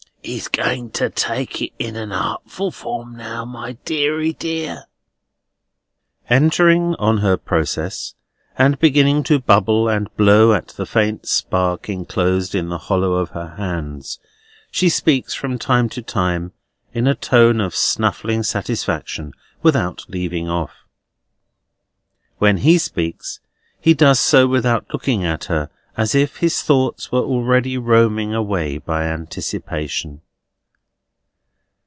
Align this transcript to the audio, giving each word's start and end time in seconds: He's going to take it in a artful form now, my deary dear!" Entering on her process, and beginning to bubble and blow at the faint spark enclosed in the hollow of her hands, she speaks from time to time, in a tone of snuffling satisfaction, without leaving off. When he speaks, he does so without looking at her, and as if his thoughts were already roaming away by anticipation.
He's 0.23 0.47
going 0.47 0.91
to 0.91 1.09
take 1.09 1.63
it 1.63 1.73
in 1.79 1.95
a 1.95 2.05
artful 2.13 2.69
form 2.69 3.17
now, 3.17 3.43
my 3.43 3.71
deary 3.85 4.33
dear!" 4.33 4.83
Entering 6.29 6.93
on 6.99 7.17
her 7.17 7.37
process, 7.37 8.13
and 8.55 8.77
beginning 8.77 9.23
to 9.23 9.39
bubble 9.39 9.89
and 9.89 10.15
blow 10.17 10.53
at 10.53 10.67
the 10.69 10.85
faint 10.85 11.27
spark 11.27 11.89
enclosed 11.89 12.53
in 12.53 12.69
the 12.69 12.77
hollow 12.77 13.13
of 13.13 13.31
her 13.31 13.55
hands, 13.57 14.19
she 14.69 14.89
speaks 14.89 15.33
from 15.33 15.57
time 15.57 15.89
to 15.89 16.03
time, 16.03 16.51
in 16.93 17.07
a 17.07 17.15
tone 17.15 17.59
of 17.59 17.75
snuffling 17.75 18.43
satisfaction, 18.43 19.33
without 19.63 20.05
leaving 20.07 20.47
off. 20.47 20.85
When 22.37 22.57
he 22.57 22.77
speaks, 22.77 23.39
he 23.79 23.95
does 23.95 24.19
so 24.19 24.45
without 24.45 24.85
looking 24.93 25.25
at 25.25 25.45
her, 25.45 25.61
and 25.71 25.77
as 25.97 26.15
if 26.15 26.37
his 26.37 26.63
thoughts 26.63 27.11
were 27.11 27.19
already 27.19 27.77
roaming 27.77 28.33
away 28.33 28.77
by 28.77 29.03
anticipation. 29.03 30.21